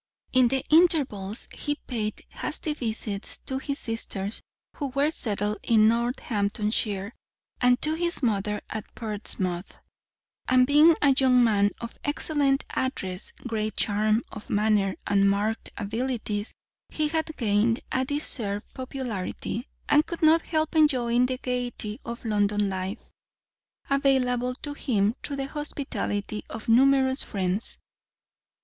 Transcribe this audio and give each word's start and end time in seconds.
In 0.33 0.47
the 0.47 0.65
intervals 0.71 1.47
he 1.53 1.75
paid 1.75 2.25
hasty 2.29 2.73
visits 2.73 3.37
to 3.45 3.59
his 3.59 3.77
sisters, 3.77 4.41
who 4.77 4.87
were 4.87 5.11
settled 5.11 5.59
in 5.61 5.87
Northamptonshire, 5.89 7.13
and 7.61 7.79
to 7.83 7.93
his 7.93 8.23
mother 8.23 8.61
at 8.67 8.95
Portsmouth; 8.95 9.71
and 10.47 10.65
being 10.65 10.95
a 11.03 11.13
young 11.19 11.43
man 11.43 11.69
of 11.79 11.99
excellent 12.03 12.65
address, 12.71 13.31
great 13.47 13.77
charm 13.77 14.23
of 14.31 14.49
manner 14.49 14.95
and 15.05 15.29
marked 15.29 15.69
abilities, 15.77 16.51
he 16.89 17.07
had 17.09 17.37
gained 17.37 17.79
a 17.91 18.03
deserved 18.03 18.65
popularity, 18.73 19.67
and 19.87 20.07
could 20.07 20.23
not 20.23 20.41
help 20.41 20.75
enjoying 20.75 21.27
the 21.27 21.37
gaiety 21.37 21.99
of 22.03 22.25
London 22.25 22.69
life, 22.69 23.07
available 23.87 24.55
to 24.55 24.73
him 24.73 25.13
through 25.21 25.35
the 25.35 25.45
hospitality 25.47 26.43
of 26.49 26.67
numerous 26.67 27.21
friends. 27.21 27.77